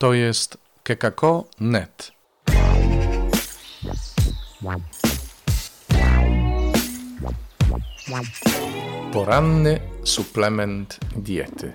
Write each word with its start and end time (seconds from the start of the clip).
To 0.00 0.14
jest 0.14 0.58
kekako.net. 0.82 2.12
Poranny 9.12 9.80
suplement 10.04 10.98
diety. 11.16 11.72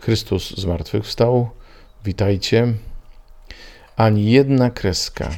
Chrystus 0.00 0.56
zmartwychwstał. 0.56 1.50
Witajcie. 2.04 2.72
Ani 3.96 4.30
jedna 4.30 4.70
kreska, 4.70 5.30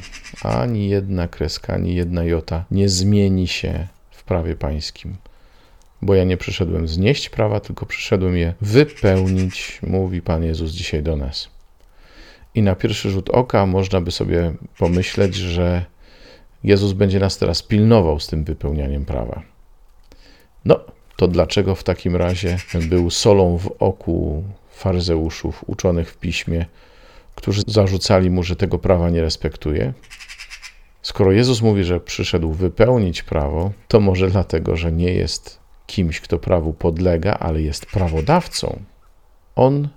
ani 0.43 0.89
jedna 0.89 1.27
kreska, 1.27 1.73
ani 1.73 1.95
jedna 1.95 2.23
jota 2.23 2.65
nie 2.71 2.89
zmieni 2.89 3.47
się 3.47 3.87
w 4.11 4.23
prawie 4.23 4.55
pańskim. 4.55 5.17
Bo 6.01 6.15
ja 6.15 6.23
nie 6.23 6.37
przyszedłem 6.37 6.87
znieść 6.87 7.29
prawa, 7.29 7.59
tylko 7.59 7.85
przyszedłem 7.85 8.37
je 8.37 8.53
wypełnić, 8.61 9.79
mówi 9.83 10.21
Pan 10.21 10.43
Jezus 10.43 10.71
dzisiaj 10.71 11.03
do 11.03 11.15
nas. 11.15 11.49
I 12.55 12.61
na 12.61 12.75
pierwszy 12.75 13.09
rzut 13.09 13.29
oka 13.29 13.65
można 13.65 14.01
by 14.01 14.11
sobie 14.11 14.53
pomyśleć, 14.77 15.35
że 15.35 15.85
Jezus 16.63 16.93
będzie 16.93 17.19
nas 17.19 17.37
teraz 17.37 17.63
pilnował 17.63 18.19
z 18.19 18.27
tym 18.27 18.43
wypełnianiem 18.43 19.05
prawa. 19.05 19.41
No, 20.65 20.79
to 21.17 21.27
dlaczego 21.27 21.75
w 21.75 21.83
takim 21.83 22.15
razie 22.15 22.57
był 22.89 23.09
solą 23.09 23.57
w 23.57 23.67
oku 23.79 24.43
faryzeuszów 24.69 25.63
uczonych 25.67 26.11
w 26.11 26.17
piśmie, 26.17 26.65
którzy 27.35 27.61
zarzucali 27.67 28.29
mu, 28.29 28.43
że 28.43 28.55
tego 28.55 28.79
prawa 28.79 29.09
nie 29.09 29.21
respektuje? 29.21 29.93
Skoro 31.01 31.31
Jezus 31.31 31.61
mówi, 31.61 31.83
że 31.83 31.99
przyszedł 31.99 32.51
wypełnić 32.51 33.23
prawo, 33.23 33.71
to 33.87 33.99
może 33.99 34.29
dlatego, 34.29 34.75
że 34.75 34.91
nie 34.91 35.13
jest 35.13 35.59
kimś, 35.89 36.21
kto 36.21 36.39
prawu 36.39 36.73
podlega, 36.73 37.33
ale 37.33 37.61
jest 37.61 37.85
prawodawcą. 37.85 38.79
On 39.55 39.89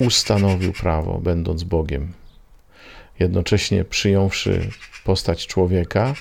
ustanowił 0.00 0.72
prawo, 0.72 1.18
będąc 1.18 1.64
Bogiem. 1.64 2.12
Jednocześnie 3.18 3.84
przyjąwszy 3.84 4.70
postać 5.04 5.46
człowieka, 5.46 6.14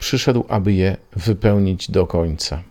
przyszedł, 0.00 0.44
aby 0.48 0.72
je 0.72 0.96
wypełnić 1.16 1.90
do 1.90 2.06
końca. 2.06 2.62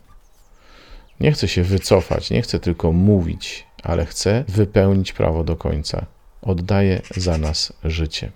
Nie 1.20 1.32
chce 1.32 1.48
się 1.48 1.64
wycofać, 1.64 2.30
nie 2.30 2.42
chce 2.42 2.60
tylko 2.60 2.92
mówić, 2.92 3.68
ale 3.84 4.06
chce 4.06 4.44
wypełnić 4.48 5.14
prawo 5.14 5.44
do 5.44 5.56
końca. 5.56 6.06
Oddaje 6.42 7.02
za 7.16 7.38
nas 7.38 7.74
życie. 7.84 8.32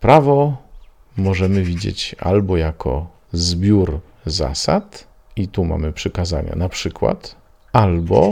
Prawo 0.00 0.56
możemy 1.16 1.62
widzieć 1.62 2.16
albo 2.18 2.56
jako 2.56 3.10
zbiór 3.32 4.00
zasad, 4.26 5.10
i 5.36 5.48
tu 5.48 5.64
mamy 5.64 5.92
przykazania 5.92 6.54
na 6.56 6.68
przykład, 6.68 7.36
albo 7.72 8.30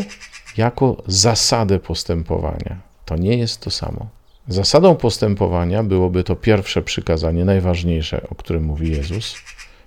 jako 0.56 1.02
zasadę 1.06 1.78
postępowania. 1.78 2.80
To 3.04 3.16
nie 3.16 3.38
jest 3.38 3.60
to 3.60 3.70
samo. 3.70 4.06
Zasadą 4.48 4.96
postępowania 4.96 5.82
byłoby 5.82 6.24
to 6.24 6.36
pierwsze 6.36 6.82
przykazanie, 6.82 7.44
najważniejsze, 7.44 8.26
o 8.30 8.34
którym 8.34 8.64
mówi 8.64 8.90
Jezus 8.90 9.36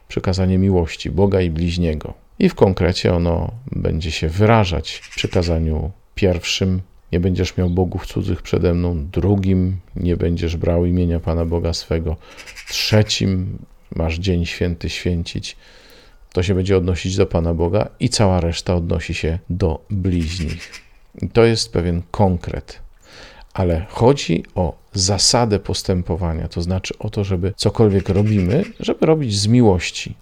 przykazanie 0.08 0.58
miłości 0.58 1.12
Boga 1.12 1.42
i 1.42 1.50
bliźniego. 1.50 2.14
I 2.40 2.50
w 2.50 2.56
konkrecie 2.56 3.14
ono 3.14 3.52
będzie 3.72 4.12
się 4.12 4.30
wyrażać 4.30 4.92
w 4.92 5.16
przykazaniu 5.16 5.92
pierwszym: 6.16 6.82
Nie 7.12 7.20
będziesz 7.20 7.58
miał 7.58 7.70
bogów 7.70 8.06
cudzych 8.06 8.42
przede 8.42 8.74
mną, 8.74 9.06
drugim: 9.08 9.78
Nie 9.96 10.18
będziesz 10.18 10.58
brał 10.58 10.86
imienia 10.86 11.20
Pana 11.20 11.46
Boga 11.46 11.74
swego, 11.74 12.16
trzecim: 12.70 13.58
Masz 13.96 14.20
dzień 14.20 14.46
święty 14.46 14.90
święcić. 14.90 15.58
To 16.34 16.44
się 16.44 16.56
będzie 16.56 16.78
odnosić 16.78 17.16
do 17.16 17.26
Pana 17.26 17.54
Boga, 17.54 17.90
i 18.00 18.10
cała 18.10 18.40
reszta 18.40 18.76
odnosi 18.76 19.14
się 19.14 19.40
do 19.50 19.86
bliźnich. 19.90 20.72
I 21.22 21.30
to 21.30 21.44
jest 21.44 21.74
pewien 21.74 22.02
konkret 22.12 22.82
ale 23.54 23.86
chodzi 23.90 24.44
o 24.56 24.76
zasadę 24.94 25.60
postępowania, 25.60 26.48
to 26.48 26.62
znaczy 26.62 26.94
o 27.00 27.10
to, 27.10 27.24
żeby 27.24 27.54
cokolwiek 27.58 28.10
robimy, 28.10 28.64
żeby 28.80 29.06
robić 29.06 29.40
z 29.40 29.48
miłości. 29.48 30.16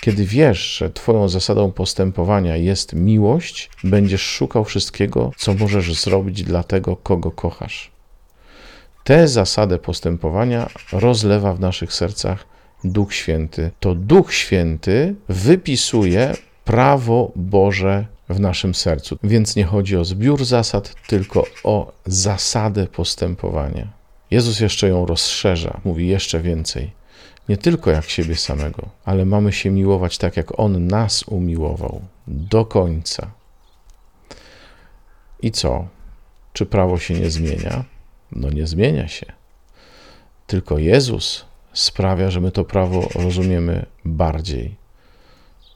Kiedy 0.00 0.24
wiesz, 0.24 0.76
że 0.78 0.90
Twoją 0.90 1.28
zasadą 1.28 1.72
postępowania 1.72 2.56
jest 2.56 2.92
miłość, 2.92 3.70
będziesz 3.84 4.22
szukał 4.22 4.64
wszystkiego, 4.64 5.30
co 5.36 5.54
możesz 5.54 6.00
zrobić 6.00 6.42
dla 6.42 6.62
tego, 6.62 6.96
kogo 6.96 7.30
kochasz. 7.30 7.90
Tę 9.04 9.28
zasadę 9.28 9.78
postępowania 9.78 10.70
rozlewa 10.92 11.54
w 11.54 11.60
naszych 11.60 11.92
sercach 11.92 12.44
Duch 12.84 13.14
Święty. 13.14 13.70
To 13.80 13.94
Duch 13.94 14.34
Święty 14.34 15.14
wypisuje 15.28 16.34
prawo 16.64 17.32
Boże 17.36 18.06
w 18.28 18.40
naszym 18.40 18.74
sercu. 18.74 19.18
Więc 19.22 19.56
nie 19.56 19.64
chodzi 19.64 19.96
o 19.96 20.04
zbiór 20.04 20.44
zasad, 20.44 20.94
tylko 21.06 21.44
o 21.64 21.92
zasadę 22.06 22.86
postępowania. 22.86 23.92
Jezus 24.30 24.60
jeszcze 24.60 24.88
ją 24.88 25.06
rozszerza, 25.06 25.80
mówi 25.84 26.08
jeszcze 26.08 26.40
więcej. 26.40 26.90
Nie 27.48 27.56
tylko 27.56 27.90
jak 27.90 28.04
siebie 28.04 28.36
samego, 28.36 28.88
ale 29.04 29.24
mamy 29.24 29.52
się 29.52 29.70
miłować 29.70 30.18
tak, 30.18 30.36
jak 30.36 30.58
On 30.60 30.86
nas 30.86 31.22
umiłował 31.22 32.02
do 32.26 32.64
końca. 32.64 33.30
I 35.42 35.50
co? 35.50 35.88
Czy 36.52 36.66
prawo 36.66 36.98
się 36.98 37.14
nie 37.14 37.30
zmienia? 37.30 37.84
No 38.32 38.50
nie 38.50 38.66
zmienia 38.66 39.08
się. 39.08 39.26
Tylko 40.46 40.78
Jezus 40.78 41.44
sprawia, 41.72 42.30
że 42.30 42.40
my 42.40 42.50
to 42.50 42.64
prawo 42.64 43.08
rozumiemy 43.14 43.86
bardziej 44.04 44.82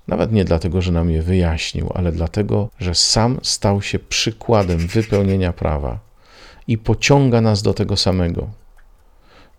nawet 0.09 0.33
nie 0.33 0.45
dlatego, 0.45 0.83
że 0.83 0.93
nam 0.93 1.11
je 1.11 1.23
wyjaśnił, 1.23 1.91
ale 1.95 2.13
dlatego, 2.13 2.69
że 2.81 2.95
sam 2.95 3.39
stał 3.43 3.83
się 3.83 3.99
przykładem 3.99 4.79
wypełnienia 4.79 5.53
prawa 5.53 5.99
i 6.69 6.79
pociąga 6.79 7.41
nas 7.41 7.63
do 7.63 7.75
tego 7.75 7.97
samego. 7.97 8.51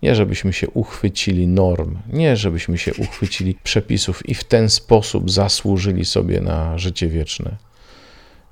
Nie 0.01 0.15
żebyśmy 0.15 0.53
się 0.53 0.69
uchwycili 0.69 1.47
norm, 1.47 1.97
nie 2.13 2.35
żebyśmy 2.35 2.77
się 2.77 2.93
uchwycili 2.93 3.55
przepisów 3.63 4.29
i 4.29 4.33
w 4.33 4.43
ten 4.43 4.69
sposób 4.69 5.31
zasłużyli 5.31 6.05
sobie 6.05 6.41
na 6.41 6.77
życie 6.77 7.07
wieczne, 7.07 7.55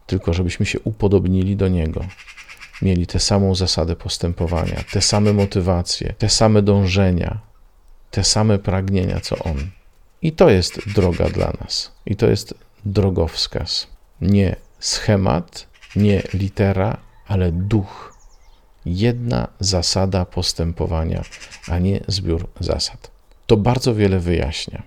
tylko 0.06 0.34
żebyśmy 0.34 0.66
się 0.66 0.79
upodobnili 0.79 1.56
do 1.56 1.67
Niego. 1.67 2.06
Mieli 2.81 3.07
tę 3.07 3.19
samą 3.19 3.56
zasadę 3.56 3.96
postępowania, 3.96 4.84
te 4.94 5.02
same 5.02 5.34
motywacje, 5.34 6.13
te 6.17 6.29
same 6.29 6.62
dążenia, 6.62 7.40
te 8.16 8.24
same 8.24 8.59
pragnienia 8.59 9.20
co 9.20 9.38
On. 9.38 9.58
I 10.22 10.31
to 10.31 10.50
jest 10.50 10.94
droga 10.96 11.30
dla 11.30 11.53
nas. 11.62 11.92
I 12.06 12.16
to 12.16 12.28
jest 12.28 12.53
drogowskaz. 12.86 13.88
Nie 14.22 14.56
schemat, 14.80 15.68
nie 15.96 16.24
litera, 16.34 16.98
ale 17.28 17.52
duch. 17.52 18.14
Jedna 18.86 19.48
zasada 19.59 20.26
postępowania, 20.26 21.22
a 21.68 21.80
nie 21.80 22.00
zbiór 22.08 22.48
zasad. 22.59 23.12
To 23.48 23.58
bardzo 23.58 23.96
wiele 23.96 24.20
wyjaśnia. 24.20 24.84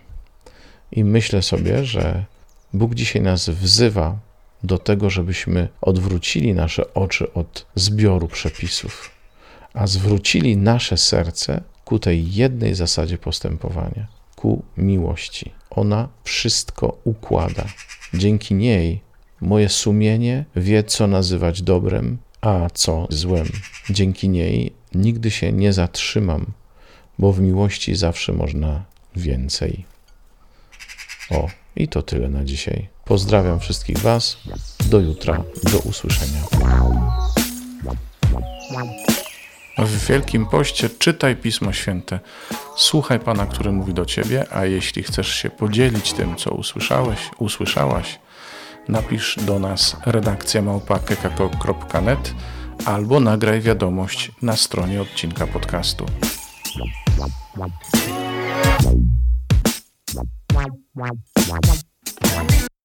I 0.92 1.04
myślę 1.04 1.42
sobie, 1.42 1.84
że 1.84 2.24
Bóg 2.72 2.94
dzisiaj 2.94 3.22
nas 3.22 3.48
wzywa 3.48 4.18
do 4.62 4.78
tego, 4.78 5.10
żebyśmy 5.10 5.68
odwrócili 5.80 6.54
nasze 6.54 6.94
oczy 6.94 7.32
od 7.32 7.66
zbioru 7.74 8.28
przepisów, 8.28 9.10
a 9.74 9.86
zwrócili 9.86 10.56
nasze 10.56 10.96
serce 10.96 11.62
ku 11.88 11.98
tej 11.98 12.34
jednej 12.34 12.74
zasadzie 12.74 13.18
postępowania 13.18 14.06
ku 14.36 14.62
miłości. 14.76 15.52
Ona 15.70 16.08
wszystko 16.24 16.98
układa. 17.04 17.64
Dzięki 18.14 18.54
niej 18.54 19.00
moje 19.40 19.68
sumienie 19.68 20.44
wie, 20.56 20.84
co 20.84 21.06
nazywać 21.06 21.62
dobrem, 21.62 22.18
a 22.40 22.70
co 22.74 23.06
złem. 23.10 23.46
Dzięki 23.90 24.28
niej 24.28 24.72
nigdy 24.94 25.30
się 25.30 25.52
nie 25.52 25.72
zatrzymam, 25.72 26.46
bo 27.18 27.32
w 27.32 27.40
miłości 27.40 27.94
zawsze 27.94 28.32
można 28.32 28.84
więcej. 29.16 29.84
O, 31.30 31.48
i 31.76 31.88
to 31.88 32.02
tyle 32.02 32.28
na 32.28 32.44
dzisiaj. 32.44 32.88
Pozdrawiam 33.04 33.60
wszystkich 33.60 33.98
Was. 33.98 34.38
Do 34.90 35.00
jutra. 35.00 35.44
Do 35.72 35.78
usłyszenia. 35.78 36.40
W 39.78 40.06
Wielkim 40.06 40.46
Poście 40.46 40.90
czytaj 40.90 41.36
Pismo 41.36 41.72
Święte, 41.72 42.20
słuchaj 42.76 43.20
Pana, 43.20 43.46
który 43.46 43.72
mówi 43.72 43.94
do 43.94 44.04
Ciebie, 44.04 44.46
a 44.50 44.64
jeśli 44.64 45.02
chcesz 45.02 45.28
się 45.34 45.50
podzielić 45.50 46.12
tym, 46.12 46.36
co 46.36 46.50
usłyszałeś, 46.50 47.18
usłyszałaś, 47.38 48.18
napisz 48.88 49.36
do 49.46 49.58
nas 49.58 49.96
redakcja 50.06 50.62
małpa.kekako.net 50.62 52.34
albo 52.84 53.20
nagraj 53.20 53.60
wiadomość 53.60 54.30
na 54.42 54.56
stronie 54.56 55.02
odcinka 55.02 55.46
podcastu. 55.46 56.06
Wow, 60.54 60.64
wow, 60.94 61.10
wow, 61.48 62.67